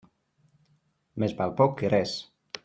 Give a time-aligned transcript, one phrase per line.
[1.25, 2.17] Més val poc que res.